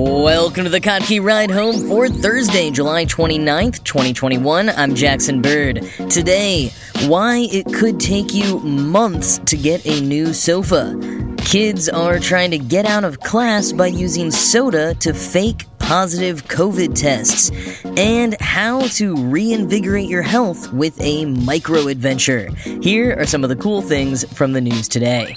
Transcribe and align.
Welcome 0.00 0.62
to 0.62 0.70
the 0.70 0.80
Kottke 0.80 1.20
Ride 1.20 1.50
Home 1.50 1.88
for 1.88 2.08
Thursday, 2.08 2.70
July 2.70 3.04
29th, 3.04 3.82
2021. 3.82 4.68
I'm 4.68 4.94
Jackson 4.94 5.42
Bird. 5.42 5.82
Today, 6.08 6.70
why 7.06 7.48
it 7.50 7.66
could 7.74 7.98
take 7.98 8.32
you 8.32 8.60
months 8.60 9.38
to 9.46 9.56
get 9.56 9.84
a 9.84 10.00
new 10.00 10.32
sofa. 10.32 10.96
Kids 11.38 11.88
are 11.88 12.20
trying 12.20 12.52
to 12.52 12.58
get 12.58 12.86
out 12.86 13.02
of 13.02 13.18
class 13.18 13.72
by 13.72 13.88
using 13.88 14.30
soda 14.30 14.94
to 15.00 15.12
fake 15.12 15.64
positive 15.80 16.44
COVID 16.44 16.94
tests, 16.94 17.50
and 17.96 18.40
how 18.40 18.82
to 18.88 19.16
reinvigorate 19.16 20.08
your 20.08 20.22
health 20.22 20.72
with 20.72 21.00
a 21.00 21.24
micro 21.24 21.88
adventure. 21.88 22.50
Here 22.82 23.16
are 23.18 23.26
some 23.26 23.42
of 23.42 23.50
the 23.50 23.56
cool 23.56 23.82
things 23.82 24.22
from 24.32 24.52
the 24.52 24.60
news 24.60 24.86
today. 24.86 25.36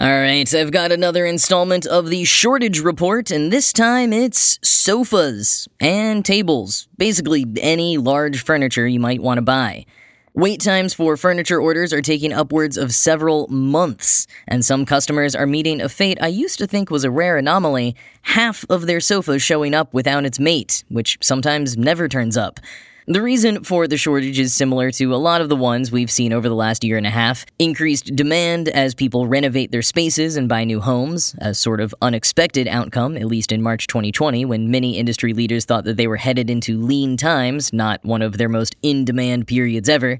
Alright, 0.00 0.52
I've 0.52 0.72
got 0.72 0.90
another 0.90 1.24
installment 1.24 1.86
of 1.86 2.08
the 2.08 2.24
shortage 2.24 2.80
report, 2.80 3.30
and 3.30 3.52
this 3.52 3.72
time 3.72 4.12
it's 4.12 4.58
sofas 4.60 5.68
and 5.78 6.24
tables. 6.24 6.88
Basically, 6.98 7.46
any 7.60 7.96
large 7.96 8.42
furniture 8.42 8.88
you 8.88 8.98
might 8.98 9.22
want 9.22 9.38
to 9.38 9.42
buy. 9.42 9.86
Wait 10.34 10.60
times 10.60 10.94
for 10.94 11.16
furniture 11.16 11.60
orders 11.60 11.92
are 11.92 12.02
taking 12.02 12.32
upwards 12.32 12.76
of 12.76 12.92
several 12.92 13.46
months, 13.46 14.26
and 14.48 14.64
some 14.64 14.84
customers 14.84 15.36
are 15.36 15.46
meeting 15.46 15.80
a 15.80 15.88
fate 15.88 16.18
I 16.20 16.26
used 16.26 16.58
to 16.58 16.66
think 16.66 16.90
was 16.90 17.04
a 17.04 17.10
rare 17.10 17.36
anomaly 17.36 17.94
half 18.22 18.64
of 18.68 18.88
their 18.88 18.98
sofas 18.98 19.44
showing 19.44 19.74
up 19.74 19.94
without 19.94 20.24
its 20.24 20.40
mate, 20.40 20.82
which 20.88 21.18
sometimes 21.22 21.76
never 21.76 22.08
turns 22.08 22.36
up. 22.36 22.58
The 23.06 23.20
reason 23.20 23.64
for 23.64 23.86
the 23.86 23.98
shortage 23.98 24.38
is 24.38 24.54
similar 24.54 24.90
to 24.92 25.14
a 25.14 25.16
lot 25.16 25.42
of 25.42 25.50
the 25.50 25.56
ones 25.56 25.92
we've 25.92 26.10
seen 26.10 26.32
over 26.32 26.48
the 26.48 26.54
last 26.54 26.82
year 26.82 26.96
and 26.96 27.06
a 27.06 27.10
half. 27.10 27.44
Increased 27.58 28.16
demand 28.16 28.70
as 28.70 28.94
people 28.94 29.26
renovate 29.26 29.72
their 29.72 29.82
spaces 29.82 30.38
and 30.38 30.48
buy 30.48 30.64
new 30.64 30.80
homes, 30.80 31.34
a 31.38 31.52
sort 31.52 31.82
of 31.82 31.94
unexpected 32.00 32.66
outcome, 32.66 33.18
at 33.18 33.26
least 33.26 33.52
in 33.52 33.60
March 33.60 33.88
2020, 33.88 34.46
when 34.46 34.70
many 34.70 34.96
industry 34.96 35.34
leaders 35.34 35.66
thought 35.66 35.84
that 35.84 35.98
they 35.98 36.06
were 36.06 36.16
headed 36.16 36.48
into 36.48 36.80
lean 36.80 37.18
times, 37.18 37.74
not 37.74 38.02
one 38.06 38.22
of 38.22 38.38
their 38.38 38.48
most 38.48 38.74
in 38.80 39.04
demand 39.04 39.46
periods 39.46 39.90
ever 39.90 40.18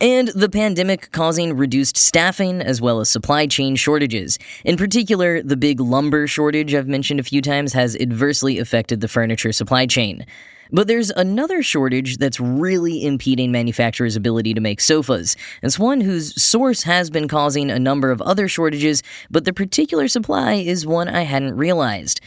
and 0.00 0.28
the 0.28 0.50
pandemic 0.50 1.10
causing 1.12 1.56
reduced 1.56 1.96
staffing 1.96 2.60
as 2.60 2.82
well 2.82 3.00
as 3.00 3.08
supply 3.08 3.46
chain 3.46 3.76
shortages. 3.76 4.38
In 4.62 4.76
particular, 4.76 5.42
the 5.42 5.56
big 5.56 5.80
lumber 5.80 6.26
shortage 6.26 6.74
I've 6.74 6.88
mentioned 6.88 7.18
a 7.18 7.22
few 7.22 7.40
times 7.40 7.72
has 7.72 7.96
adversely 7.96 8.58
affected 8.58 9.00
the 9.00 9.08
furniture 9.08 9.52
supply 9.52 9.86
chain. 9.86 10.26
But 10.72 10.88
there's 10.88 11.10
another 11.10 11.62
shortage 11.62 12.18
that's 12.18 12.40
really 12.40 13.04
impeding 13.04 13.52
manufacturers' 13.52 14.16
ability 14.16 14.54
to 14.54 14.60
make 14.60 14.80
sofas. 14.80 15.36
It's 15.62 15.78
one 15.78 16.00
whose 16.00 16.40
source 16.40 16.82
has 16.82 17.10
been 17.10 17.28
causing 17.28 17.70
a 17.70 17.78
number 17.78 18.10
of 18.10 18.20
other 18.22 18.48
shortages, 18.48 19.02
but 19.30 19.44
the 19.44 19.52
particular 19.52 20.08
supply 20.08 20.54
is 20.54 20.86
one 20.86 21.08
I 21.08 21.22
hadn't 21.22 21.56
realized. 21.56 22.20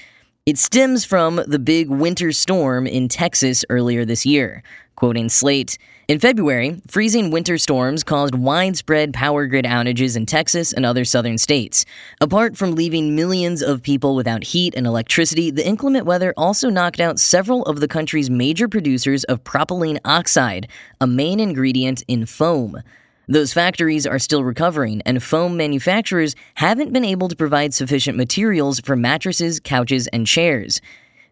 It 0.46 0.58
stems 0.58 1.06
from 1.06 1.42
the 1.46 1.60
big 1.60 1.90
winter 1.90 2.32
storm 2.32 2.88
in 2.88 3.08
Texas 3.08 3.64
earlier 3.70 4.04
this 4.04 4.26
year. 4.26 4.64
Quoting 5.00 5.30
Slate, 5.30 5.78
in 6.10 6.20
February, 6.20 6.82
freezing 6.86 7.32
winter 7.32 7.58
storms 7.58 8.04
caused 8.04 8.36
widespread 8.36 9.14
power 9.14 9.48
grid 9.48 9.64
outages 9.64 10.18
in 10.18 10.26
Texas 10.26 10.74
and 10.74 10.86
other 10.86 11.06
southern 11.06 11.38
states. 11.38 11.86
Apart 12.20 12.58
from 12.58 12.76
leaving 12.76 13.16
millions 13.16 13.62
of 13.62 13.82
people 13.82 14.14
without 14.14 14.44
heat 14.44 14.74
and 14.76 14.86
electricity, 14.86 15.52
the 15.52 15.66
inclement 15.66 16.06
weather 16.06 16.34
also 16.36 16.70
knocked 16.70 17.00
out 17.00 17.18
several 17.18 17.64
of 17.64 17.80
the 17.80 17.88
country's 17.88 18.30
major 18.30 18.68
producers 18.68 19.24
of 19.24 19.42
propylene 19.46 20.00
oxide, 20.04 20.68
a 21.00 21.08
main 21.08 21.40
ingredient 21.40 22.04
in 22.10 22.26
foam. 22.26 22.82
Those 23.30 23.54
factories 23.54 24.06
are 24.06 24.20
still 24.20 24.44
recovering, 24.44 25.02
and 25.06 25.24
foam 25.24 25.56
manufacturers 25.56 26.36
haven't 26.56 26.92
been 26.92 27.06
able 27.06 27.30
to 27.30 27.38
provide 27.38 27.74
sufficient 27.74 28.18
materials 28.18 28.82
for 28.82 28.98
mattresses, 28.98 29.62
couches, 29.62 30.08
and 30.08 30.28
chairs. 30.28 30.82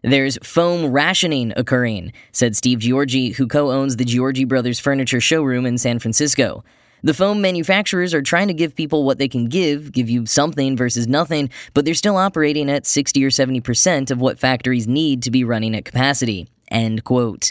There's 0.02 0.38
foam 0.44 0.92
rationing 0.92 1.52
occurring, 1.56 2.12
said 2.30 2.54
Steve 2.54 2.78
Georgi, 2.78 3.30
who 3.30 3.48
co 3.48 3.72
owns 3.72 3.96
the 3.96 4.04
Georgi 4.04 4.44
Brothers 4.44 4.78
Furniture 4.78 5.20
Showroom 5.20 5.66
in 5.66 5.76
San 5.76 5.98
Francisco. 5.98 6.64
The 7.02 7.14
foam 7.14 7.40
manufacturers 7.40 8.14
are 8.14 8.22
trying 8.22 8.48
to 8.48 8.54
give 8.54 8.74
people 8.74 9.04
what 9.04 9.18
they 9.18 9.28
can 9.28 9.48
give, 9.48 9.92
give 9.92 10.08
you 10.08 10.26
something 10.26 10.76
versus 10.76 11.06
nothing, 11.06 11.50
but 11.74 11.84
they're 11.84 11.94
still 11.94 12.16
operating 12.16 12.70
at 12.70 12.86
60 12.86 13.24
or 13.24 13.30
70% 13.30 14.10
of 14.10 14.20
what 14.20 14.38
factories 14.38 14.88
need 14.88 15.22
to 15.22 15.30
be 15.30 15.44
running 15.44 15.76
at 15.76 15.84
capacity. 15.84 16.48
End 16.70 17.04
quote. 17.04 17.50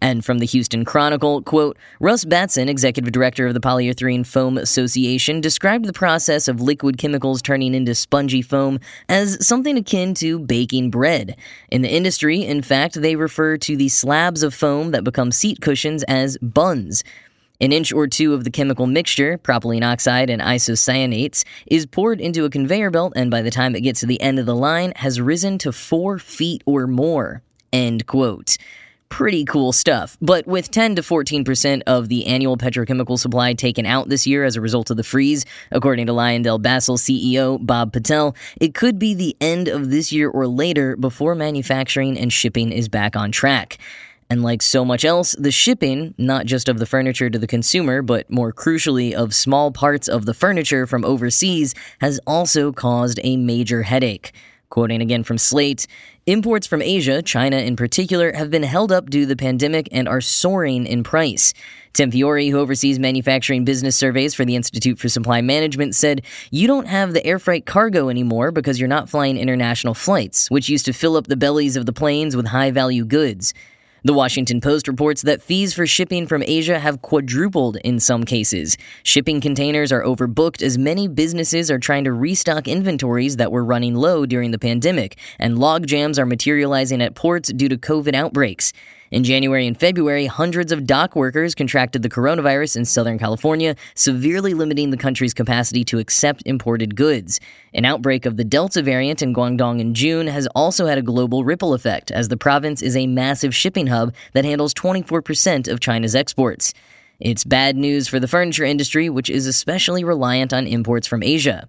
And 0.00 0.24
from 0.24 0.38
the 0.38 0.46
Houston 0.46 0.84
Chronicle, 0.84 1.42
quote, 1.42 1.76
Russ 2.00 2.24
Batson, 2.24 2.68
executive 2.68 3.12
director 3.12 3.46
of 3.46 3.54
the 3.54 3.60
Polyurethane 3.60 4.26
Foam 4.26 4.58
Association, 4.58 5.40
described 5.40 5.84
the 5.84 5.92
process 5.92 6.48
of 6.48 6.60
liquid 6.60 6.98
chemicals 6.98 7.42
turning 7.42 7.74
into 7.74 7.94
spongy 7.94 8.42
foam 8.42 8.80
as 9.08 9.46
something 9.46 9.76
akin 9.76 10.14
to 10.14 10.38
baking 10.38 10.90
bread. 10.90 11.36
In 11.70 11.82
the 11.82 11.90
industry, 11.90 12.44
in 12.44 12.62
fact, 12.62 13.00
they 13.00 13.16
refer 13.16 13.56
to 13.58 13.76
the 13.76 13.88
slabs 13.88 14.42
of 14.42 14.54
foam 14.54 14.92
that 14.92 15.04
become 15.04 15.32
seat 15.32 15.60
cushions 15.60 16.02
as 16.04 16.38
buns. 16.38 17.02
An 17.60 17.72
inch 17.72 17.92
or 17.92 18.06
two 18.06 18.34
of 18.34 18.44
the 18.44 18.50
chemical 18.50 18.86
mixture, 18.86 19.36
propylene 19.36 19.84
oxide 19.84 20.30
and 20.30 20.40
isocyanates, 20.40 21.44
is 21.66 21.86
poured 21.86 22.20
into 22.20 22.44
a 22.44 22.50
conveyor 22.50 22.90
belt 22.90 23.14
and 23.16 23.32
by 23.32 23.42
the 23.42 23.50
time 23.50 23.74
it 23.74 23.80
gets 23.80 23.98
to 24.00 24.06
the 24.06 24.20
end 24.20 24.38
of 24.38 24.46
the 24.46 24.54
line 24.54 24.92
has 24.96 25.20
risen 25.20 25.58
to 25.58 25.72
four 25.72 26.20
feet 26.20 26.62
or 26.66 26.86
more. 26.86 27.42
End 27.72 28.06
quote 28.06 28.56
pretty 29.08 29.44
cool 29.44 29.72
stuff. 29.72 30.16
But 30.20 30.46
with 30.46 30.70
10 30.70 30.96
to 30.96 31.02
14% 31.02 31.82
of 31.86 32.08
the 32.08 32.26
annual 32.26 32.56
petrochemical 32.56 33.18
supply 33.18 33.54
taken 33.54 33.86
out 33.86 34.08
this 34.08 34.26
year 34.26 34.44
as 34.44 34.56
a 34.56 34.60
result 34.60 34.90
of 34.90 34.96
the 34.96 35.04
freeze, 35.04 35.44
according 35.70 36.06
to 36.06 36.12
LyondellBasell 36.12 36.98
CEO 36.98 37.64
Bob 37.64 37.92
Patel, 37.92 38.36
it 38.60 38.74
could 38.74 38.98
be 38.98 39.14
the 39.14 39.36
end 39.40 39.68
of 39.68 39.90
this 39.90 40.12
year 40.12 40.28
or 40.28 40.46
later 40.46 40.96
before 40.96 41.34
manufacturing 41.34 42.18
and 42.18 42.32
shipping 42.32 42.72
is 42.72 42.88
back 42.88 43.16
on 43.16 43.32
track. 43.32 43.78
And 44.30 44.42
like 44.42 44.60
so 44.60 44.84
much 44.84 45.06
else, 45.06 45.34
the 45.38 45.50
shipping, 45.50 46.14
not 46.18 46.44
just 46.44 46.68
of 46.68 46.78
the 46.78 46.86
furniture 46.86 47.30
to 47.30 47.38
the 47.38 47.46
consumer, 47.46 48.02
but 48.02 48.30
more 48.30 48.52
crucially 48.52 49.14
of 49.14 49.34
small 49.34 49.70
parts 49.70 50.06
of 50.06 50.26
the 50.26 50.34
furniture 50.34 50.86
from 50.86 51.04
overseas, 51.04 51.74
has 52.02 52.20
also 52.26 52.70
caused 52.70 53.18
a 53.24 53.38
major 53.38 53.82
headache. 53.82 54.32
Quoting 54.70 55.00
again 55.00 55.24
from 55.24 55.38
Slate, 55.38 55.86
imports 56.26 56.66
from 56.66 56.82
Asia, 56.82 57.22
China 57.22 57.56
in 57.56 57.74
particular, 57.74 58.32
have 58.32 58.50
been 58.50 58.62
held 58.62 58.92
up 58.92 59.08
due 59.08 59.22
to 59.22 59.26
the 59.26 59.36
pandemic 59.36 59.88
and 59.92 60.06
are 60.06 60.20
soaring 60.20 60.86
in 60.86 61.02
price. 61.02 61.54
Tim 61.94 62.10
Fiore, 62.10 62.48
who 62.48 62.58
oversees 62.58 62.98
manufacturing 62.98 63.64
business 63.64 63.96
surveys 63.96 64.34
for 64.34 64.44
the 64.44 64.56
Institute 64.56 64.98
for 64.98 65.08
Supply 65.08 65.40
Management, 65.40 65.94
said, 65.94 66.22
You 66.50 66.66
don't 66.66 66.86
have 66.86 67.14
the 67.14 67.24
air 67.24 67.38
freight 67.38 67.64
cargo 67.64 68.10
anymore 68.10 68.52
because 68.52 68.78
you're 68.78 68.88
not 68.88 69.08
flying 69.08 69.38
international 69.38 69.94
flights, 69.94 70.50
which 70.50 70.68
used 70.68 70.84
to 70.84 70.92
fill 70.92 71.16
up 71.16 71.28
the 71.28 71.36
bellies 71.36 71.76
of 71.76 71.86
the 71.86 71.92
planes 71.92 72.36
with 72.36 72.48
high 72.48 72.70
value 72.70 73.06
goods. 73.06 73.54
The 74.04 74.14
Washington 74.14 74.60
Post 74.60 74.86
reports 74.86 75.22
that 75.22 75.42
fees 75.42 75.74
for 75.74 75.84
shipping 75.84 76.28
from 76.28 76.44
Asia 76.46 76.78
have 76.78 77.02
quadrupled 77.02 77.78
in 77.78 77.98
some 77.98 78.22
cases. 78.22 78.76
Shipping 79.02 79.40
containers 79.40 79.90
are 79.90 80.04
overbooked 80.04 80.62
as 80.62 80.78
many 80.78 81.08
businesses 81.08 81.68
are 81.68 81.80
trying 81.80 82.04
to 82.04 82.12
restock 82.12 82.68
inventories 82.68 83.38
that 83.38 83.50
were 83.50 83.64
running 83.64 83.96
low 83.96 84.24
during 84.24 84.52
the 84.52 84.58
pandemic, 84.58 85.18
and 85.40 85.58
log 85.58 85.84
jams 85.88 86.16
are 86.16 86.26
materializing 86.26 87.02
at 87.02 87.16
ports 87.16 87.52
due 87.52 87.68
to 87.68 87.76
COVID 87.76 88.14
outbreaks. 88.14 88.72
In 89.10 89.24
January 89.24 89.66
and 89.66 89.78
February, 89.78 90.26
hundreds 90.26 90.70
of 90.70 90.86
dock 90.86 91.16
workers 91.16 91.54
contracted 91.54 92.02
the 92.02 92.10
coronavirus 92.10 92.76
in 92.76 92.84
Southern 92.84 93.18
California, 93.18 93.74
severely 93.94 94.52
limiting 94.52 94.90
the 94.90 94.98
country's 94.98 95.32
capacity 95.32 95.82
to 95.84 95.98
accept 95.98 96.42
imported 96.44 96.94
goods. 96.94 97.40
An 97.72 97.86
outbreak 97.86 98.26
of 98.26 98.36
the 98.36 98.44
Delta 98.44 98.82
variant 98.82 99.22
in 99.22 99.34
Guangdong 99.34 99.80
in 99.80 99.94
June 99.94 100.26
has 100.26 100.46
also 100.48 100.86
had 100.86 100.98
a 100.98 101.02
global 101.02 101.42
ripple 101.42 101.72
effect, 101.72 102.10
as 102.10 102.28
the 102.28 102.36
province 102.36 102.82
is 102.82 102.96
a 102.96 103.06
massive 103.06 103.54
shipping 103.54 103.86
hub 103.86 104.14
that 104.34 104.44
handles 104.44 104.74
24% 104.74 105.68
of 105.68 105.80
China's 105.80 106.14
exports. 106.14 106.74
It's 107.18 107.44
bad 107.44 107.76
news 107.76 108.08
for 108.08 108.20
the 108.20 108.28
furniture 108.28 108.64
industry, 108.64 109.08
which 109.08 109.30
is 109.30 109.46
especially 109.46 110.04
reliant 110.04 110.52
on 110.52 110.66
imports 110.66 111.06
from 111.06 111.22
Asia. 111.22 111.66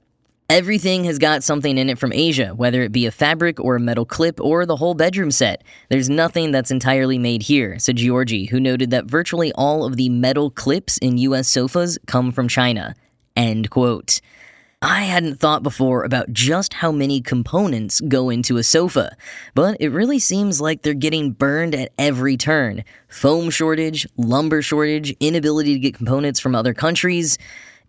Everything 0.49 1.03
has 1.03 1.19
got 1.19 1.43
something 1.43 1.77
in 1.77 1.91
it 1.91 1.99
from 1.99 2.11
Asia, 2.11 2.55
whether 2.55 2.81
it 2.81 2.91
be 2.91 3.05
a 3.05 3.11
fabric 3.11 3.59
or 3.59 3.75
a 3.75 3.79
metal 3.79 4.03
clip 4.03 4.41
or 4.41 4.65
the 4.65 4.77
whole 4.77 4.95
bedroom 4.95 5.29
set. 5.29 5.63
There's 5.89 6.09
nothing 6.09 6.49
that's 6.49 6.71
entirely 6.71 7.19
made 7.19 7.43
here, 7.43 7.77
said 7.77 7.97
Georgi, 7.97 8.45
who 8.45 8.59
noted 8.59 8.89
that 8.89 9.05
virtually 9.05 9.51
all 9.53 9.85
of 9.85 9.95
the 9.95 10.09
metal 10.09 10.49
clips 10.49 10.97
in 10.97 11.19
US 11.19 11.47
sofas 11.47 11.99
come 12.07 12.31
from 12.31 12.47
China. 12.47 12.95
End 13.35 13.69
quote. 13.69 14.21
I 14.81 15.01
hadn't 15.01 15.39
thought 15.39 15.61
before 15.61 16.03
about 16.03 16.33
just 16.33 16.73
how 16.73 16.91
many 16.91 17.21
components 17.21 18.01
go 18.01 18.31
into 18.31 18.57
a 18.57 18.63
sofa, 18.63 19.15
but 19.53 19.77
it 19.79 19.89
really 19.89 20.17
seems 20.17 20.59
like 20.59 20.81
they're 20.81 20.95
getting 20.95 21.31
burned 21.31 21.75
at 21.75 21.91
every 21.99 22.37
turn. 22.37 22.83
Foam 23.07 23.51
shortage, 23.51 24.07
lumber 24.17 24.63
shortage, 24.63 25.15
inability 25.19 25.73
to 25.73 25.79
get 25.79 25.93
components 25.93 26.39
from 26.39 26.55
other 26.55 26.73
countries. 26.73 27.37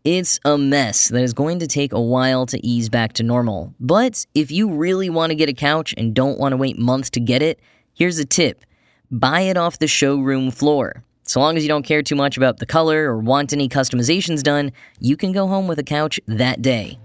It's 0.05 0.41
a 0.47 0.57
mess 0.57 1.09
that 1.09 1.23
is 1.23 1.35
going 1.35 1.59
to 1.59 1.67
take 1.67 1.93
a 1.93 2.01
while 2.01 2.47
to 2.47 2.67
ease 2.67 2.89
back 2.89 3.13
to 3.15 3.23
normal. 3.23 3.75
But 3.79 4.25
if 4.35 4.51
you 4.51 4.73
really 4.73 5.11
want 5.11 5.29
to 5.29 5.35
get 5.35 5.51
a 5.51 5.53
couch 5.53 5.93
and 5.99 6.15
don't 6.15 6.39
want 6.39 6.53
to 6.53 6.57
wait 6.57 6.79
months 6.79 7.11
to 7.11 7.21
get 7.21 7.43
it, 7.43 7.61
here's 7.93 8.19
a 8.19 8.25
tip 8.25 8.65
buy 9.11 9.43
it 9.43 9.59
off 9.59 9.79
the 9.79 9.87
showroom 9.87 10.51
floor. 10.51 11.05
So 11.25 11.39
long 11.39 11.59
as 11.59 11.63
you 11.63 11.69
don't 11.69 11.83
care 11.83 12.03
too 12.03 12.15
much 12.15 12.39
about 12.39 12.59
the 12.59 12.67
color 12.67 13.11
or 13.11 13.19
want 13.19 13.53
any 13.53 13.69
customizations 13.69 14.43
done, 14.43 14.73
you 15.01 15.19
can 15.19 15.33
go 15.33 15.47
home 15.47 15.67
with 15.69 15.79
a 15.79 15.85
couch 15.85 16.19
that 16.27 16.63
day. 16.63 16.99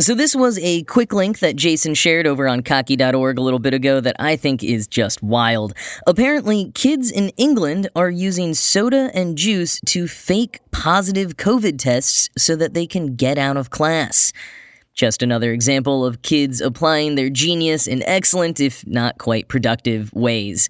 So, 0.00 0.16
this 0.16 0.34
was 0.34 0.58
a 0.58 0.82
quick 0.82 1.12
link 1.12 1.38
that 1.38 1.54
Jason 1.54 1.94
shared 1.94 2.26
over 2.26 2.48
on 2.48 2.62
Kottke.org 2.62 3.38
a 3.38 3.40
little 3.40 3.60
bit 3.60 3.74
ago 3.74 4.00
that 4.00 4.16
I 4.18 4.34
think 4.34 4.64
is 4.64 4.88
just 4.88 5.22
wild. 5.22 5.72
Apparently, 6.08 6.72
kids 6.72 7.12
in 7.12 7.28
England 7.36 7.88
are 7.94 8.10
using 8.10 8.54
soda 8.54 9.12
and 9.14 9.38
juice 9.38 9.80
to 9.86 10.08
fake 10.08 10.58
positive 10.72 11.36
COVID 11.36 11.78
tests 11.78 12.28
so 12.36 12.56
that 12.56 12.74
they 12.74 12.88
can 12.88 13.14
get 13.14 13.38
out 13.38 13.56
of 13.56 13.70
class. 13.70 14.32
Just 14.94 15.22
another 15.22 15.52
example 15.52 16.04
of 16.04 16.22
kids 16.22 16.60
applying 16.60 17.14
their 17.14 17.30
genius 17.30 17.86
in 17.86 18.02
excellent, 18.02 18.58
if 18.58 18.84
not 18.88 19.18
quite 19.18 19.46
productive, 19.46 20.12
ways. 20.12 20.68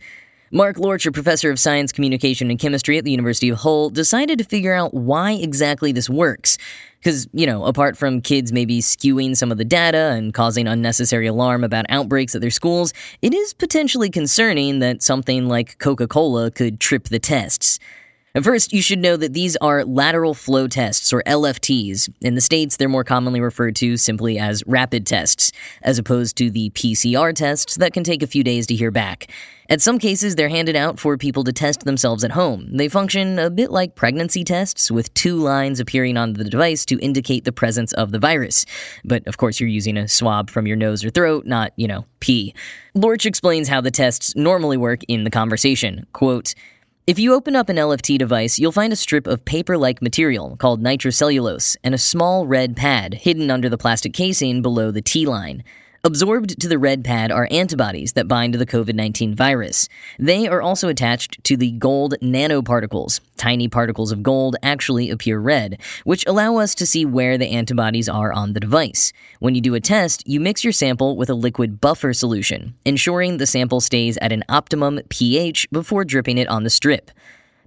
Mark 0.54 0.78
Lorch, 0.78 1.04
a 1.04 1.10
professor 1.10 1.50
of 1.50 1.58
science, 1.58 1.90
communication, 1.90 2.48
and 2.48 2.60
chemistry 2.60 2.96
at 2.96 3.04
the 3.04 3.10
University 3.10 3.48
of 3.48 3.58
Hull, 3.58 3.90
decided 3.90 4.38
to 4.38 4.44
figure 4.44 4.72
out 4.72 4.94
why 4.94 5.32
exactly 5.32 5.90
this 5.90 6.08
works. 6.08 6.58
Because, 7.04 7.28
you 7.34 7.44
know, 7.44 7.66
apart 7.66 7.98
from 7.98 8.22
kids 8.22 8.50
maybe 8.50 8.80
skewing 8.80 9.36
some 9.36 9.52
of 9.52 9.58
the 9.58 9.64
data 9.64 10.12
and 10.12 10.32
causing 10.32 10.66
unnecessary 10.66 11.26
alarm 11.26 11.62
about 11.62 11.84
outbreaks 11.90 12.34
at 12.34 12.40
their 12.40 12.50
schools, 12.50 12.94
it 13.20 13.34
is 13.34 13.52
potentially 13.52 14.08
concerning 14.08 14.78
that 14.78 15.02
something 15.02 15.46
like 15.46 15.78
Coca 15.78 16.08
Cola 16.08 16.50
could 16.50 16.80
trip 16.80 17.10
the 17.10 17.18
tests. 17.18 17.78
First, 18.42 18.72
you 18.72 18.82
should 18.82 18.98
know 18.98 19.16
that 19.16 19.32
these 19.32 19.54
are 19.58 19.84
lateral 19.84 20.34
flow 20.34 20.66
tests, 20.66 21.12
or 21.12 21.22
LFTs. 21.25 22.12
In 22.20 22.34
the 22.34 22.40
States, 22.40 22.76
they're 22.76 22.88
more 22.88 23.04
commonly 23.04 23.40
referred 23.40 23.76
to 23.76 23.96
simply 23.96 24.40
as 24.40 24.64
rapid 24.66 25.06
tests, 25.06 25.52
as 25.82 26.00
opposed 26.00 26.36
to 26.38 26.50
the 26.50 26.70
PCR 26.70 27.32
tests 27.32 27.76
that 27.76 27.92
can 27.92 28.02
take 28.02 28.25
a 28.25 28.26
few 28.26 28.42
days 28.42 28.66
to 28.66 28.75
hear 28.75 28.90
back. 28.90 29.31
At 29.70 29.81
some 29.81 30.00
cases, 30.00 30.34
they're 30.34 30.48
handed 30.48 30.75
out 30.75 30.98
for 30.98 31.16
people 31.16 31.44
to 31.44 31.52
test 31.52 31.84
themselves 31.84 32.25
at 32.25 32.32
home. 32.32 32.69
They 32.76 32.88
function 32.88 33.38
a 33.38 33.50
bit 33.50 33.70
like 33.70 33.94
pregnancy 33.94 34.42
tests, 34.42 34.90
with 34.90 35.14
two 35.14 35.36
lines 35.36 35.78
appearing 35.78 36.16
on 36.16 36.32
the 36.32 36.42
device 36.42 36.84
to 36.86 36.98
indicate 36.98 37.44
the 37.44 37.52
presence 37.52 37.92
of 37.92 38.10
the 38.10 38.19
virus. 38.19 38.66
But 39.04 39.25
of 39.28 39.36
course, 39.36 39.60
you're 39.60 39.69
using 39.69 39.96
a 39.96 40.08
swab 40.08 40.50
from 40.50 40.66
your 40.66 40.76
nose 40.76 41.04
or 41.04 41.10
throat, 41.10 41.46
not, 41.46 41.72
you 41.76 41.86
know, 41.86 42.04
pee. 42.19 42.52
Lorch 42.94 43.26
explains 43.26 43.69
how 43.69 43.81
the 43.81 43.90
tests 43.92 44.34
normally 44.34 44.76
work 44.76 45.00
in 45.08 45.22
the 45.22 45.31
conversation. 45.31 46.04
Quote, 46.12 46.54
if 47.06 47.18
you 47.18 47.34
open 47.34 47.54
up 47.54 47.68
an 47.68 47.76
LFT 47.76 48.16
device, 48.16 48.58
you'll 48.58 48.72
find 48.72 48.90
a 48.90 48.96
strip 48.96 49.26
of 49.26 49.44
paper 49.44 49.76
like 49.76 50.00
material 50.00 50.56
called 50.56 50.82
nitrocellulose 50.82 51.76
and 51.84 51.94
a 51.94 51.98
small 51.98 52.46
red 52.46 52.74
pad 52.76 53.12
hidden 53.12 53.50
under 53.50 53.68
the 53.68 53.76
plastic 53.76 54.14
casing 54.14 54.62
below 54.62 54.90
the 54.90 55.02
T 55.02 55.26
line. 55.26 55.62
Absorbed 56.06 56.60
to 56.60 56.68
the 56.68 56.78
red 56.78 57.02
pad 57.02 57.32
are 57.32 57.48
antibodies 57.50 58.12
that 58.12 58.28
bind 58.28 58.52
to 58.52 58.58
the 58.58 58.66
COVID 58.66 58.94
19 58.94 59.34
virus. 59.34 59.88
They 60.18 60.46
are 60.46 60.60
also 60.60 60.88
attached 60.88 61.42
to 61.44 61.56
the 61.56 61.70
gold 61.70 62.14
nanoparticles. 62.20 63.20
Tiny 63.38 63.68
particles 63.68 64.12
of 64.12 64.22
gold 64.22 64.54
actually 64.62 65.08
appear 65.08 65.38
red, 65.38 65.80
which 66.04 66.26
allow 66.26 66.58
us 66.58 66.74
to 66.74 66.84
see 66.84 67.06
where 67.06 67.38
the 67.38 67.48
antibodies 67.48 68.06
are 68.06 68.34
on 68.34 68.52
the 68.52 68.60
device. 68.60 69.14
When 69.38 69.54
you 69.54 69.62
do 69.62 69.74
a 69.74 69.80
test, 69.80 70.22
you 70.28 70.40
mix 70.40 70.62
your 70.62 70.74
sample 70.74 71.16
with 71.16 71.30
a 71.30 71.34
liquid 71.34 71.80
buffer 71.80 72.12
solution, 72.12 72.74
ensuring 72.84 73.38
the 73.38 73.46
sample 73.46 73.80
stays 73.80 74.18
at 74.18 74.30
an 74.30 74.44
optimum 74.50 75.00
pH 75.08 75.70
before 75.70 76.04
dripping 76.04 76.36
it 76.36 76.48
on 76.48 76.64
the 76.64 76.70
strip. 76.70 77.12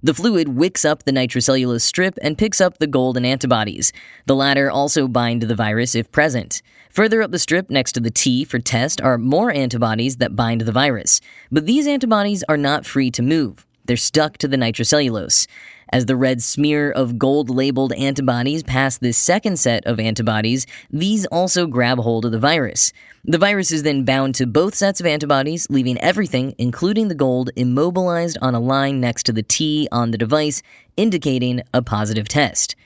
The 0.00 0.14
fluid 0.14 0.50
wicks 0.50 0.84
up 0.84 1.02
the 1.02 1.10
nitrocellulose 1.10 1.82
strip 1.82 2.18
and 2.22 2.38
picks 2.38 2.60
up 2.60 2.78
the 2.78 2.86
golden 2.86 3.24
antibodies. 3.24 3.92
The 4.26 4.36
latter 4.36 4.70
also 4.70 5.08
bind 5.08 5.42
the 5.42 5.54
virus 5.56 5.96
if 5.96 6.12
present. 6.12 6.62
Further 6.90 7.20
up 7.20 7.32
the 7.32 7.38
strip 7.38 7.68
next 7.68 7.92
to 7.92 8.00
the 8.00 8.10
T 8.10 8.44
for 8.44 8.60
test 8.60 9.00
are 9.00 9.18
more 9.18 9.50
antibodies 9.50 10.18
that 10.18 10.36
bind 10.36 10.60
the 10.60 10.72
virus. 10.72 11.20
But 11.50 11.66
these 11.66 11.88
antibodies 11.88 12.44
are 12.48 12.56
not 12.56 12.86
free 12.86 13.10
to 13.10 13.22
move. 13.22 13.66
They're 13.86 13.96
stuck 13.96 14.38
to 14.38 14.48
the 14.48 14.56
nitrocellulose. 14.56 15.48
As 15.90 16.06
the 16.06 16.16
red 16.16 16.42
smear 16.42 16.90
of 16.90 17.18
gold 17.18 17.48
labeled 17.48 17.94
antibodies 17.94 18.62
pass 18.62 18.98
this 18.98 19.16
second 19.16 19.58
set 19.58 19.86
of 19.86 19.98
antibodies, 19.98 20.66
these 20.90 21.24
also 21.26 21.66
grab 21.66 21.98
hold 21.98 22.26
of 22.26 22.32
the 22.32 22.38
virus. 22.38 22.92
The 23.24 23.38
virus 23.38 23.72
is 23.72 23.84
then 23.84 24.04
bound 24.04 24.34
to 24.34 24.46
both 24.46 24.74
sets 24.74 25.00
of 25.00 25.06
antibodies, 25.06 25.66
leaving 25.70 25.98
everything, 25.98 26.54
including 26.58 27.08
the 27.08 27.14
gold, 27.14 27.50
immobilized 27.56 28.36
on 28.42 28.54
a 28.54 28.60
line 28.60 29.00
next 29.00 29.24
to 29.24 29.32
the 29.32 29.42
T 29.42 29.88
on 29.90 30.10
the 30.10 30.18
device, 30.18 30.62
indicating 30.96 31.62
a 31.72 31.80
positive 31.80 32.28
test. 32.28 32.76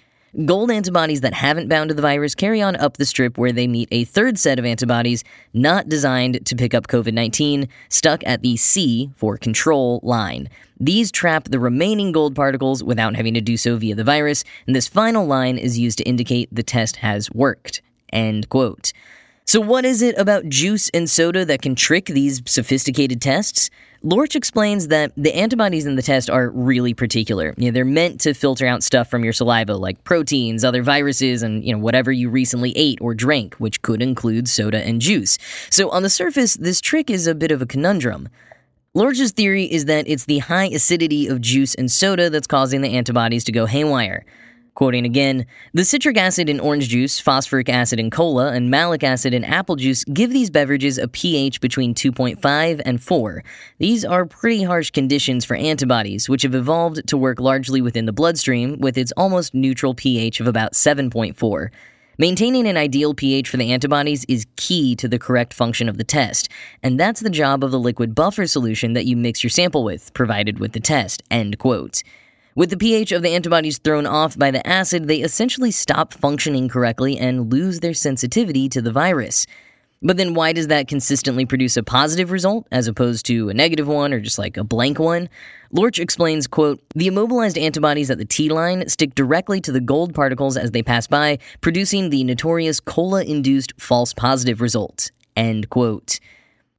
Gold 0.46 0.70
antibodies 0.70 1.20
that 1.20 1.34
haven't 1.34 1.68
bound 1.68 1.90
to 1.90 1.94
the 1.94 2.00
virus 2.00 2.34
carry 2.34 2.62
on 2.62 2.74
up 2.76 2.96
the 2.96 3.04
strip 3.04 3.36
where 3.36 3.52
they 3.52 3.66
meet 3.66 3.90
a 3.92 4.04
third 4.04 4.38
set 4.38 4.58
of 4.58 4.64
antibodies 4.64 5.24
not 5.52 5.90
designed 5.90 6.46
to 6.46 6.56
pick 6.56 6.72
up 6.72 6.86
COVID 6.86 7.12
19, 7.12 7.68
stuck 7.90 8.22
at 8.24 8.40
the 8.40 8.56
C 8.56 9.10
for 9.14 9.36
control 9.36 10.00
line. 10.02 10.48
These 10.80 11.12
trap 11.12 11.50
the 11.50 11.60
remaining 11.60 12.12
gold 12.12 12.34
particles 12.34 12.82
without 12.82 13.14
having 13.14 13.34
to 13.34 13.42
do 13.42 13.58
so 13.58 13.76
via 13.76 13.94
the 13.94 14.04
virus, 14.04 14.42
and 14.66 14.74
this 14.74 14.88
final 14.88 15.26
line 15.26 15.58
is 15.58 15.78
used 15.78 15.98
to 15.98 16.04
indicate 16.04 16.48
the 16.50 16.62
test 16.62 16.96
has 16.96 17.30
worked. 17.32 17.82
End 18.10 18.48
quote. 18.48 18.94
So, 19.44 19.60
what 19.60 19.84
is 19.84 20.02
it 20.02 20.16
about 20.18 20.48
juice 20.48 20.88
and 20.90 21.10
soda 21.10 21.44
that 21.44 21.62
can 21.62 21.74
trick 21.74 22.06
these 22.06 22.42
sophisticated 22.46 23.20
tests? 23.20 23.70
Lorch 24.04 24.34
explains 24.34 24.88
that 24.88 25.12
the 25.16 25.34
antibodies 25.34 25.86
in 25.86 25.96
the 25.96 26.02
test 26.02 26.30
are 26.30 26.50
really 26.50 26.94
particular. 26.94 27.54
You 27.56 27.66
know, 27.66 27.70
they're 27.72 27.84
meant 27.84 28.20
to 28.22 28.34
filter 28.34 28.66
out 28.66 28.82
stuff 28.82 29.08
from 29.08 29.22
your 29.24 29.32
saliva, 29.32 29.74
like 29.74 30.02
proteins, 30.04 30.64
other 30.64 30.82
viruses, 30.82 31.42
and 31.42 31.64
you 31.64 31.72
know 31.72 31.78
whatever 31.78 32.10
you 32.12 32.30
recently 32.30 32.72
ate 32.76 33.00
or 33.00 33.14
drank, 33.14 33.54
which 33.56 33.82
could 33.82 34.00
include 34.00 34.48
soda 34.48 34.78
and 34.78 35.00
juice. 35.00 35.38
So 35.70 35.90
on 35.90 36.02
the 36.02 36.10
surface, 36.10 36.54
this 36.54 36.80
trick 36.80 37.10
is 37.10 37.26
a 37.26 37.34
bit 37.34 37.50
of 37.50 37.62
a 37.62 37.66
conundrum. 37.66 38.28
Lorch's 38.94 39.32
theory 39.32 39.64
is 39.64 39.86
that 39.86 40.06
it's 40.06 40.26
the 40.26 40.38
high 40.38 40.66
acidity 40.66 41.26
of 41.26 41.40
juice 41.40 41.74
and 41.74 41.90
soda 41.90 42.28
that's 42.28 42.46
causing 42.46 42.80
the 42.82 42.96
antibodies 42.96 43.44
to 43.44 43.52
go 43.52 43.66
haywire. 43.66 44.24
Quoting 44.74 45.04
again, 45.04 45.44
the 45.74 45.84
citric 45.84 46.16
acid 46.16 46.48
in 46.48 46.58
orange 46.58 46.88
juice, 46.88 47.20
phosphoric 47.20 47.68
acid 47.68 48.00
in 48.00 48.10
cola, 48.10 48.52
and 48.52 48.70
malic 48.70 49.04
acid 49.04 49.34
in 49.34 49.44
apple 49.44 49.76
juice 49.76 50.02
give 50.04 50.32
these 50.32 50.48
beverages 50.48 50.96
a 50.96 51.08
pH 51.08 51.60
between 51.60 51.94
2.5 51.94 52.80
and 52.86 53.02
4. 53.02 53.44
These 53.78 54.02
are 54.02 54.24
pretty 54.24 54.62
harsh 54.62 54.90
conditions 54.90 55.44
for 55.44 55.56
antibodies, 55.56 56.26
which 56.26 56.42
have 56.42 56.54
evolved 56.54 57.06
to 57.08 57.18
work 57.18 57.38
largely 57.38 57.82
within 57.82 58.06
the 58.06 58.14
bloodstream 58.14 58.78
with 58.78 58.96
its 58.96 59.12
almost 59.14 59.52
neutral 59.52 59.94
pH 59.94 60.40
of 60.40 60.46
about 60.46 60.72
7.4. 60.72 61.68
Maintaining 62.16 62.66
an 62.66 62.78
ideal 62.78 63.12
pH 63.12 63.50
for 63.50 63.58
the 63.58 63.72
antibodies 63.72 64.24
is 64.26 64.46
key 64.56 64.96
to 64.96 65.08
the 65.08 65.18
correct 65.18 65.52
function 65.52 65.88
of 65.88 65.98
the 65.98 66.04
test, 66.04 66.48
and 66.82 66.98
that's 66.98 67.20
the 67.20 67.30
job 67.30 67.62
of 67.62 67.72
the 67.72 67.80
liquid 67.80 68.14
buffer 68.14 68.46
solution 68.46 68.94
that 68.94 69.04
you 69.04 69.16
mix 69.16 69.42
your 69.42 69.50
sample 69.50 69.84
with, 69.84 70.14
provided 70.14 70.58
with 70.58 70.72
the 70.72 70.80
test. 70.80 71.22
End 71.30 71.58
quote. 71.58 72.02
With 72.54 72.68
the 72.68 72.76
pH 72.76 73.12
of 73.12 73.22
the 73.22 73.30
antibodies 73.30 73.78
thrown 73.78 74.04
off 74.04 74.36
by 74.36 74.50
the 74.50 74.66
acid, 74.66 75.08
they 75.08 75.22
essentially 75.22 75.70
stop 75.70 76.12
functioning 76.12 76.68
correctly 76.68 77.16
and 77.16 77.50
lose 77.50 77.80
their 77.80 77.94
sensitivity 77.94 78.68
to 78.68 78.82
the 78.82 78.92
virus. 78.92 79.46
But 80.02 80.18
then 80.18 80.34
why 80.34 80.52
does 80.52 80.66
that 80.66 80.86
consistently 80.86 81.46
produce 81.46 81.78
a 81.78 81.82
positive 81.82 82.30
result 82.30 82.66
as 82.70 82.88
opposed 82.88 83.24
to 83.26 83.48
a 83.48 83.54
negative 83.54 83.88
one 83.88 84.12
or 84.12 84.20
just 84.20 84.38
like 84.38 84.58
a 84.58 84.64
blank 84.64 84.98
one? 84.98 85.30
Lorch 85.70 85.98
explains, 85.98 86.46
quote, 86.46 86.82
the 86.94 87.06
immobilized 87.06 87.56
antibodies 87.56 88.10
at 88.10 88.18
the 88.18 88.26
T 88.26 88.50
line 88.50 88.86
stick 88.86 89.14
directly 89.14 89.58
to 89.62 89.72
the 89.72 89.80
gold 89.80 90.12
particles 90.12 90.58
as 90.58 90.72
they 90.72 90.82
pass 90.82 91.06
by, 91.06 91.38
producing 91.62 92.10
the 92.10 92.22
notorious 92.22 92.80
cola-induced 92.80 93.72
false 93.80 94.12
positive 94.12 94.60
result, 94.60 95.10
end 95.36 95.70
quote. 95.70 96.20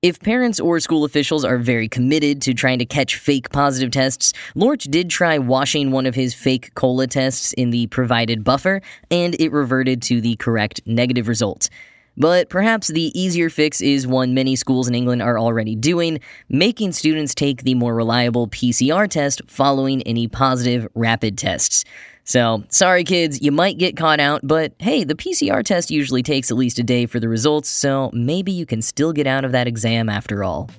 If 0.03 0.19
parents 0.19 0.60
or 0.60 0.81
school 0.81 1.05
officials 1.05 1.45
are 1.45 1.57
very 1.57 1.88
committed 1.88 2.41
to 2.41 2.53
trying 2.53 2.79
to 2.79 2.86
catch 2.86 3.15
fake 3.15 3.51
positive 3.51 3.89
tests, 3.89 4.33
Lorch 4.53 4.83
did 4.83 5.10
try 5.10 5.38
washing 5.38 5.91
one 5.91 6.05
of 6.05 6.13
his 6.13 6.33
fake 6.33 6.75
cola 6.75 7.07
tests 7.07 7.53
in 7.53 7.69
the 7.69 7.88
provided 7.88 8.43
buffer, 8.43 8.81
and 9.10 9.33
it 9.39 9.53
reverted 9.53 10.01
to 10.01 10.19
the 10.19 10.36
correct 10.36 10.81
negative 10.86 11.29
result. 11.29 11.69
But 12.17 12.50
perhaps 12.50 12.89
the 12.89 13.17
easier 13.20 13.50
fix 13.50 13.82
is 13.82 14.05
one 14.05 14.34
many 14.34 14.55
schools 14.55 14.88
in 14.88 14.96
England 14.96 15.22
are 15.22 15.39
already 15.39 15.75
doing 15.75 16.20
making 16.50 16.91
students 16.91 17.34
take 17.34 17.63
the 17.63 17.74
more 17.74 17.96
reliable 17.96 18.48
PCR 18.48 19.10
test 19.10 19.41
following 19.48 20.01
any 20.03 20.27
positive 20.27 20.88
rapid 20.93 21.38
tests. 21.38 21.86
So, 22.25 22.63
sorry 22.70 23.03
kids, 23.03 23.41
you 23.41 23.51
might 23.51 23.77
get 23.77 23.98
caught 23.98 24.20
out, 24.20 24.41
but 24.43 24.74
hey, 24.79 25.03
the 25.03 25.15
PCR 25.15 25.63
test 25.63 25.91
usually 25.91 26.24
takes 26.24 26.51
at 26.51 26.58
least 26.58 26.79
a 26.79 26.84
day 26.84 27.05
for 27.05 27.20
the 27.20 27.27
results, 27.27 27.67
so 27.67 28.12
maybe 28.13 28.51
you 28.51 28.65
can 28.65 28.82
still 28.82 29.12
get 29.12 29.27
out 29.27 29.43
of 29.43 29.51
that 29.51 29.67
exam 29.67 30.08
after 30.08 30.43
all. 30.43 30.70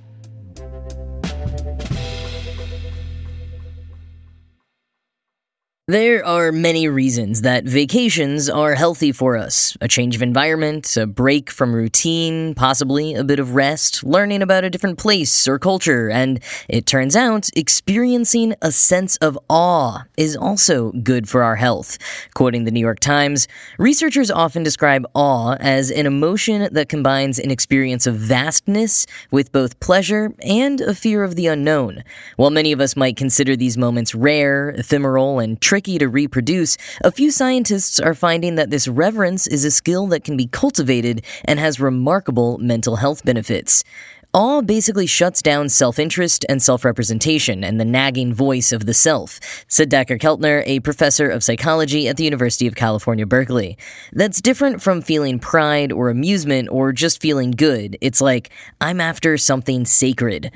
There 5.86 6.24
are 6.24 6.50
many 6.50 6.88
reasons 6.88 7.42
that 7.42 7.64
vacations 7.64 8.48
are 8.48 8.74
healthy 8.74 9.12
for 9.12 9.36
us. 9.36 9.76
A 9.82 9.86
change 9.86 10.16
of 10.16 10.22
environment, 10.22 10.96
a 10.96 11.06
break 11.06 11.50
from 11.50 11.74
routine, 11.74 12.54
possibly 12.54 13.12
a 13.12 13.22
bit 13.22 13.38
of 13.38 13.54
rest, 13.54 14.02
learning 14.02 14.40
about 14.40 14.64
a 14.64 14.70
different 14.70 14.98
place 14.98 15.46
or 15.46 15.58
culture, 15.58 16.08
and 16.08 16.42
it 16.70 16.86
turns 16.86 17.14
out 17.14 17.50
experiencing 17.54 18.54
a 18.62 18.72
sense 18.72 19.16
of 19.16 19.38
awe 19.50 20.02
is 20.16 20.34
also 20.34 20.90
good 21.02 21.28
for 21.28 21.42
our 21.42 21.54
health. 21.54 21.98
Quoting 22.32 22.64
the 22.64 22.70
New 22.70 22.80
York 22.80 23.00
Times, 23.00 23.46
researchers 23.76 24.30
often 24.30 24.62
describe 24.62 25.04
awe 25.12 25.58
as 25.60 25.90
an 25.90 26.06
emotion 26.06 26.66
that 26.72 26.88
combines 26.88 27.38
an 27.38 27.50
experience 27.50 28.06
of 28.06 28.14
vastness 28.14 29.06
with 29.32 29.52
both 29.52 29.78
pleasure 29.80 30.32
and 30.40 30.80
a 30.80 30.94
fear 30.94 31.22
of 31.22 31.36
the 31.36 31.46
unknown. 31.46 32.02
While 32.36 32.48
many 32.48 32.72
of 32.72 32.80
us 32.80 32.96
might 32.96 33.18
consider 33.18 33.54
these 33.54 33.76
moments 33.76 34.14
rare, 34.14 34.70
ephemeral, 34.70 35.40
and 35.40 35.60
tricky 35.74 35.98
to 35.98 36.08
reproduce, 36.08 36.78
a 37.02 37.10
few 37.10 37.32
scientists 37.32 37.98
are 37.98 38.14
finding 38.14 38.54
that 38.54 38.70
this 38.70 38.86
reverence 38.86 39.48
is 39.48 39.64
a 39.64 39.72
skill 39.72 40.06
that 40.06 40.22
can 40.22 40.36
be 40.36 40.46
cultivated 40.46 41.20
and 41.46 41.58
has 41.58 41.80
remarkable 41.80 42.58
mental 42.58 42.94
health 42.94 43.24
benefits. 43.24 43.82
Awe 44.34 44.62
basically 44.62 45.08
shuts 45.08 45.42
down 45.42 45.68
self 45.68 45.98
interest 45.98 46.46
and 46.48 46.62
self 46.62 46.84
representation 46.84 47.64
and 47.64 47.80
the 47.80 47.84
nagging 47.84 48.32
voice 48.32 48.70
of 48.70 48.86
the 48.86 48.94
self, 48.94 49.40
said 49.66 49.90
Dacher 49.90 50.16
Keltner, 50.16 50.62
a 50.64 50.78
professor 50.78 51.28
of 51.28 51.42
psychology 51.42 52.06
at 52.06 52.18
the 52.18 52.24
University 52.24 52.68
of 52.68 52.76
California, 52.76 53.26
Berkeley. 53.26 53.76
That's 54.12 54.40
different 54.40 54.80
from 54.80 55.02
feeling 55.02 55.40
pride 55.40 55.90
or 55.90 56.08
amusement 56.08 56.68
or 56.70 56.92
just 56.92 57.20
feeling 57.20 57.50
good. 57.50 57.98
It's 58.00 58.20
like, 58.20 58.50
I'm 58.80 59.00
after 59.00 59.36
something 59.36 59.86
sacred. 59.86 60.52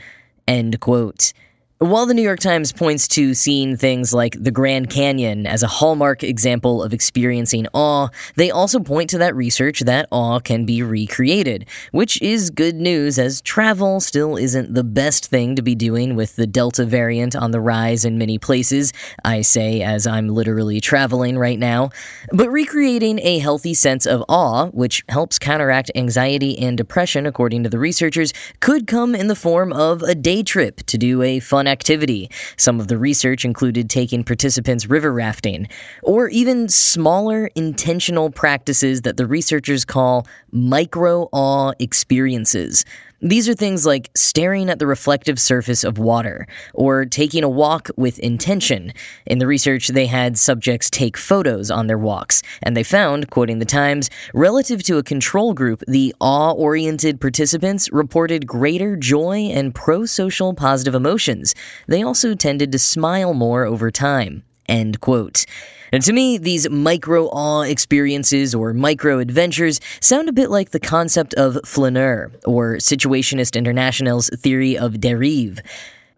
End 0.46 0.78
quote. 0.78 1.32
While 1.80 2.06
the 2.06 2.14
New 2.14 2.22
York 2.22 2.40
Times 2.40 2.72
points 2.72 3.06
to 3.08 3.34
seeing 3.34 3.76
things 3.76 4.12
like 4.12 4.36
the 4.42 4.50
Grand 4.50 4.90
Canyon 4.90 5.46
as 5.46 5.62
a 5.62 5.68
hallmark 5.68 6.24
example 6.24 6.82
of 6.82 6.92
experiencing 6.92 7.68
awe, 7.72 8.08
they 8.34 8.50
also 8.50 8.80
point 8.80 9.10
to 9.10 9.18
that 9.18 9.36
research 9.36 9.78
that 9.82 10.08
awe 10.10 10.40
can 10.40 10.64
be 10.64 10.82
recreated, 10.82 11.68
which 11.92 12.20
is 12.20 12.50
good 12.50 12.74
news 12.74 13.16
as 13.16 13.40
travel 13.42 14.00
still 14.00 14.36
isn't 14.36 14.74
the 14.74 14.82
best 14.82 15.26
thing 15.26 15.54
to 15.54 15.62
be 15.62 15.76
doing 15.76 16.16
with 16.16 16.34
the 16.34 16.48
Delta 16.48 16.84
variant 16.84 17.36
on 17.36 17.52
the 17.52 17.60
rise 17.60 18.04
in 18.04 18.18
many 18.18 18.38
places. 18.38 18.92
I 19.24 19.42
say 19.42 19.80
as 19.80 20.04
I'm 20.04 20.30
literally 20.30 20.80
traveling 20.80 21.38
right 21.38 21.60
now. 21.60 21.90
But 22.32 22.50
recreating 22.50 23.20
a 23.20 23.38
healthy 23.38 23.74
sense 23.74 24.04
of 24.04 24.24
awe, 24.28 24.66
which 24.70 25.04
helps 25.08 25.38
counteract 25.38 25.92
anxiety 25.94 26.58
and 26.58 26.76
depression, 26.76 27.24
according 27.24 27.62
to 27.62 27.68
the 27.68 27.78
researchers, 27.78 28.32
could 28.58 28.88
come 28.88 29.14
in 29.14 29.28
the 29.28 29.36
form 29.36 29.72
of 29.72 30.02
a 30.02 30.16
day 30.16 30.42
trip 30.42 30.78
to 30.86 30.98
do 30.98 31.22
a 31.22 31.38
fun 31.38 31.67
activity. 31.68 32.28
Some 32.56 32.80
of 32.80 32.88
the 32.88 32.98
research 32.98 33.44
included 33.44 33.88
taking 33.88 34.24
participants 34.24 34.86
river 34.86 35.12
rafting, 35.12 35.68
or 36.02 36.28
even 36.30 36.68
smaller 36.68 37.50
intentional 37.54 38.30
practices 38.30 39.02
that 39.02 39.16
the 39.16 39.26
researchers 39.26 39.84
call 39.84 40.26
micro 40.50 41.28
awe 41.32 41.72
experiences. 41.78 42.84
These 43.20 43.48
are 43.48 43.54
things 43.54 43.84
like 43.84 44.10
staring 44.14 44.70
at 44.70 44.78
the 44.78 44.86
reflective 44.86 45.40
surface 45.40 45.82
of 45.82 45.98
water 45.98 46.46
or 46.72 47.04
taking 47.04 47.42
a 47.42 47.48
walk 47.48 47.90
with 47.96 48.20
intention. 48.20 48.92
In 49.26 49.38
the 49.38 49.46
research, 49.48 49.88
they 49.88 50.06
had 50.06 50.38
subjects 50.38 50.88
take 50.88 51.16
photos 51.16 51.68
on 51.68 51.88
their 51.88 51.98
walks, 51.98 52.44
and 52.62 52.76
they 52.76 52.84
found, 52.84 53.30
quoting 53.30 53.58
the 53.58 53.64
Times, 53.64 54.08
relative 54.34 54.84
to 54.84 54.98
a 54.98 55.02
control 55.02 55.52
group, 55.52 55.82
the 55.88 56.14
awe 56.20 56.52
oriented 56.52 57.20
participants 57.20 57.90
reported 57.90 58.46
greater 58.46 58.94
joy 58.94 59.50
and 59.50 59.74
pro 59.74 60.06
social 60.06 60.54
positive 60.54 60.94
emotions. 60.94 61.56
They 61.88 62.04
also 62.04 62.36
tended 62.36 62.70
to 62.70 62.78
smile 62.78 63.34
more 63.34 63.64
over 63.64 63.90
time. 63.90 64.44
End 64.68 65.00
quote. 65.00 65.44
And 65.92 66.02
to 66.02 66.12
me, 66.12 66.38
these 66.38 66.68
micro 66.68 67.26
awe 67.26 67.62
experiences 67.62 68.54
or 68.54 68.72
micro 68.74 69.18
adventures 69.18 69.80
sound 70.00 70.28
a 70.28 70.32
bit 70.32 70.50
like 70.50 70.70
the 70.70 70.80
concept 70.80 71.34
of 71.34 71.58
flaneur, 71.64 72.30
or 72.44 72.76
Situationist 72.76 73.56
International's 73.56 74.28
theory 74.36 74.76
of 74.76 74.94
dérive 74.94 75.60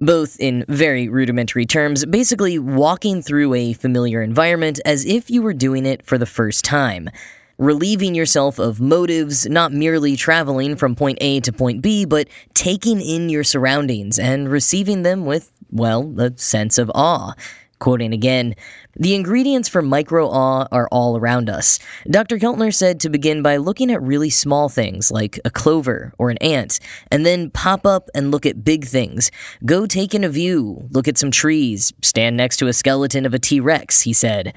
both 0.01 0.39
in 0.41 0.65
very 0.69 1.09
rudimentary 1.09 1.67
terms, 1.67 2.05
basically 2.07 2.59
walking 2.59 3.21
through 3.21 3.53
a 3.55 3.75
familiar 3.75 4.23
environment 4.23 4.81
as 4.85 5.05
if 5.05 5.31
you 5.31 5.43
were 5.43 5.53
doing 5.53 5.85
it 5.85 6.05
for 6.07 6.17
the 6.17 6.27
first 6.27 6.65
time. 6.65 7.11
Relieving 7.59 8.15
yourself 8.15 8.59
of 8.59 8.81
motives, 8.81 9.47
not 9.47 9.73
merely 9.73 10.17
traveling 10.17 10.77
from 10.77 10.97
point 10.97 11.19
A 11.21 11.41
to 11.41 11.53
point 11.53 11.83
B, 11.83 12.07
but 12.07 12.29
taking 12.55 13.03
in 13.03 13.29
your 13.29 13.45
surroundings 13.45 14.19
and 14.19 14.49
receiving 14.49 15.03
them 15.03 15.27
with, 15.27 15.53
well, 15.71 16.15
a 16.19 16.33
sense 16.39 16.79
of 16.79 16.91
awe. 16.95 17.35
Quoting 17.81 18.13
again, 18.13 18.55
the 18.97 19.15
ingredients 19.15 19.69
for 19.69 19.81
micro 19.81 20.29
awe 20.29 20.69
are 20.71 20.87
all 20.93 21.17
around 21.17 21.49
us. 21.49 21.79
Dr. 22.11 22.39
Keltner 22.39 22.75
said 22.75 23.01
to 23.01 23.09
begin 23.09 23.43
by 23.43 23.57
looking 23.57 23.91
at 23.91 24.03
really 24.03 24.29
small 24.29 24.69
things 24.69 25.11
like 25.11 25.41
a 25.47 25.51
clover 25.51 26.13
or 26.19 26.29
an 26.29 26.37
ant, 26.39 26.79
and 27.11 27.25
then 27.25 27.51
pop 27.51 27.87
up 27.87 28.11
and 28.15 28.31
look 28.31 28.45
at 28.45 28.63
big 28.65 28.85
things. 28.85 29.31
Go 29.65 29.87
take 29.87 30.15
in 30.15 30.25
a 30.25 30.29
view, 30.29 30.87
look 30.91 31.09
at 31.09 31.17
some 31.17 31.31
trees, 31.31 31.91
stand 32.03 32.37
next 32.37 32.59
to 32.59 32.67
a 32.69 32.75
skeleton 32.75 33.25
of 33.25 33.33
a 33.33 33.39
T 33.39 33.61
Rex, 33.61 34.03
he 34.03 34.13
said. 34.13 34.55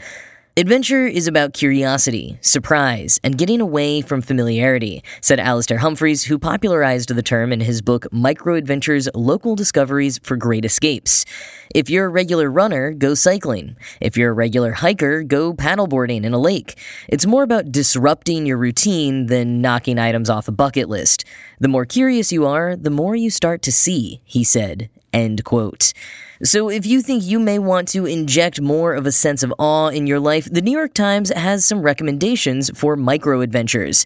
Adventure 0.56 1.08
is 1.08 1.28
about 1.28 1.54
curiosity, 1.54 2.38
surprise, 2.42 3.20
and 3.24 3.40
getting 3.40 3.60
away 3.60 4.02
from 4.02 4.22
familiarity, 4.22 5.04
said 5.20 5.40
Alastair 5.40 5.80
Humphreys, 5.80 6.24
who 6.24 6.38
popularized 6.38 7.10
the 7.10 7.24
term 7.24 7.52
in 7.52 7.60
his 7.60 7.82
book 7.82 8.06
Micro 8.12 8.54
Adventures 8.54 9.10
Local 9.16 9.56
Discoveries 9.56 10.20
for 10.22 10.38
Great 10.38 10.64
Escapes. 10.64 11.26
If 11.74 11.90
you're 11.90 12.06
a 12.06 12.10
regular 12.10 12.52
runner, 12.52 12.92
go 12.92 13.16
cycling. 13.16 13.76
If 14.00 14.16
you're 14.16 14.30
a 14.30 14.36
regular 14.36 14.74
hiker, 14.74 15.24
go 15.24 15.56
paddleboarding 15.56 16.24
in 16.24 16.36
a 16.36 16.40
lake. 16.40 16.80
It's 17.08 17.26
more 17.26 17.42
about 17.42 17.72
disrupting 17.72 18.46
your 18.46 18.58
routine 18.58 19.26
than 19.26 19.60
knocking 19.60 19.98
items 19.98 20.30
off 20.30 20.48
a 20.48 20.52
bucket 20.52 20.88
list. 20.88 21.26
The 21.62 21.68
more 21.68 21.88
curious 21.88 22.32
you 22.32 22.46
are, 22.46 22.76
the 22.76 22.92
more 22.92 23.16
you 23.16 23.32
start 23.32 23.64
to 23.64 23.72
see, 23.72 24.22
he 24.24 24.44
said. 24.44 24.92
End 25.14 25.44
quote. 25.44 25.94
So, 26.42 26.70
if 26.70 26.86
you 26.86 27.02
think 27.02 27.24
you 27.24 27.40
may 27.40 27.60
want 27.60 27.88
to 27.90 28.06
inject 28.06 28.60
more 28.60 28.94
of 28.94 29.06
a 29.06 29.12
sense 29.12 29.44
of 29.44 29.54
awe 29.60 29.88
in 29.88 30.08
your 30.08 30.20
life, 30.20 30.50
the 30.52 30.62
New 30.62 30.72
York 30.72 30.94
Times 30.94 31.30
has 31.30 31.64
some 31.64 31.82
recommendations 31.82 32.70
for 32.78 32.98
micro 32.98 33.42
adventures. 33.42 34.06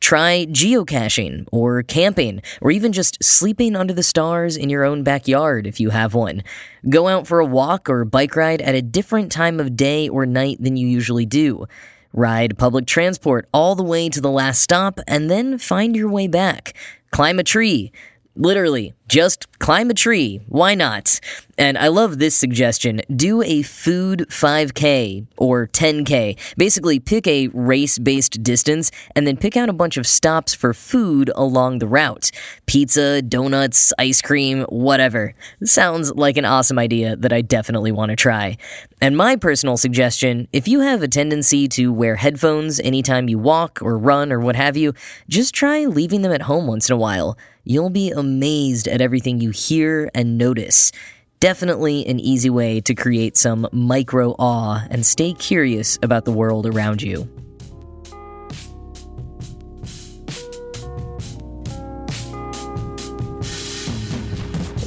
Try 0.00 0.46
geocaching, 0.50 1.46
or 1.50 1.82
camping, 1.82 2.42
or 2.60 2.70
even 2.70 2.92
just 2.92 3.22
sleeping 3.22 3.74
under 3.74 3.94
the 3.94 4.02
stars 4.02 4.56
in 4.56 4.68
your 4.68 4.84
own 4.84 5.02
backyard 5.02 5.66
if 5.66 5.80
you 5.80 5.90
have 5.90 6.12
one. 6.12 6.42
Go 6.88 7.08
out 7.08 7.26
for 7.26 7.40
a 7.40 7.46
walk 7.46 7.88
or 7.88 8.04
bike 8.04 8.36
ride 8.36 8.60
at 8.60 8.74
a 8.74 8.82
different 8.82 9.32
time 9.32 9.60
of 9.60 9.76
day 9.76 10.08
or 10.08 10.26
night 10.26 10.58
than 10.60 10.76
you 10.76 10.86
usually 10.86 11.26
do. 11.26 11.66
Ride 12.12 12.58
public 12.58 12.86
transport 12.86 13.48
all 13.54 13.74
the 13.74 13.82
way 13.82 14.08
to 14.08 14.20
the 14.20 14.30
last 14.30 14.60
stop 14.60 15.00
and 15.06 15.30
then 15.30 15.56
find 15.56 15.96
your 15.96 16.10
way 16.10 16.26
back. 16.26 16.74
Climb 17.12 17.38
a 17.38 17.44
tree. 17.44 17.92
Literally, 18.36 18.94
just 19.08 19.58
climb 19.58 19.90
a 19.90 19.94
tree. 19.94 20.40
Why 20.48 20.74
not? 20.74 21.20
And 21.58 21.76
I 21.76 21.88
love 21.88 22.18
this 22.18 22.36
suggestion. 22.36 23.00
Do 23.16 23.42
a 23.42 23.62
food 23.62 24.26
5K 24.28 25.26
or 25.36 25.66
10K. 25.66 26.38
Basically, 26.56 27.00
pick 27.00 27.26
a 27.26 27.48
race 27.48 27.98
based 27.98 28.42
distance 28.44 28.92
and 29.16 29.26
then 29.26 29.36
pick 29.36 29.56
out 29.56 29.68
a 29.68 29.72
bunch 29.72 29.96
of 29.96 30.06
stops 30.06 30.54
for 30.54 30.72
food 30.72 31.30
along 31.34 31.80
the 31.80 31.88
route 31.88 32.30
pizza, 32.66 33.22
donuts, 33.22 33.92
ice 33.98 34.20
cream, 34.20 34.62
whatever. 34.68 35.34
Sounds 35.64 36.12
like 36.14 36.36
an 36.36 36.44
awesome 36.44 36.78
idea 36.78 37.16
that 37.16 37.32
I 37.32 37.40
definitely 37.40 37.90
want 37.90 38.10
to 38.10 38.16
try. 38.16 38.56
And 39.00 39.16
my 39.16 39.36
personal 39.36 39.76
suggestion 39.76 40.46
if 40.52 40.68
you 40.68 40.80
have 40.80 41.02
a 41.02 41.08
tendency 41.08 41.66
to 41.68 41.92
wear 41.92 42.14
headphones 42.14 42.78
anytime 42.80 43.28
you 43.28 43.38
walk 43.38 43.80
or 43.82 43.98
run 43.98 44.30
or 44.30 44.38
what 44.38 44.54
have 44.54 44.76
you, 44.76 44.92
just 45.28 45.54
try 45.54 45.86
leaving 45.86 46.22
them 46.22 46.32
at 46.32 46.42
home 46.42 46.66
once 46.66 46.88
in 46.88 46.94
a 46.94 46.98
while. 46.98 47.36
You'll 47.64 47.90
be 47.90 48.10
amazed 48.10 48.88
at 48.88 48.97
everything 49.00 49.40
you 49.40 49.50
hear 49.50 50.10
and 50.14 50.38
notice. 50.38 50.92
Definitely 51.40 52.06
an 52.06 52.18
easy 52.18 52.50
way 52.50 52.80
to 52.82 52.94
create 52.94 53.36
some 53.36 53.68
micro 53.72 54.34
awe 54.38 54.84
and 54.90 55.06
stay 55.06 55.32
curious 55.32 55.98
about 56.02 56.24
the 56.24 56.32
world 56.32 56.66
around 56.66 57.00
you. 57.02 57.28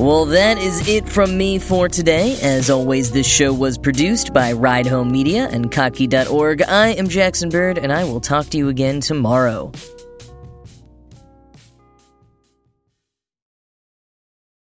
Well, 0.01 0.25
that 0.25 0.57
is 0.57 0.87
it 0.87 1.07
from 1.07 1.37
me 1.37 1.59
for 1.59 1.87
today. 1.87 2.35
As 2.41 2.71
always, 2.71 3.11
this 3.11 3.27
show 3.27 3.53
was 3.53 3.77
produced 3.77 4.33
by 4.33 4.51
Ride 4.51 4.87
Home 4.87 5.11
Media 5.11 5.47
and 5.51 5.71
Kottke.org. 5.71 6.63
I 6.63 6.87
am 6.93 7.07
Jackson 7.07 7.49
Bird, 7.49 7.77
and 7.77 7.93
I 7.93 8.03
will 8.03 8.19
talk 8.19 8.47
to 8.47 8.57
you 8.57 8.69
again 8.69 8.99
tomorrow. 8.99 9.71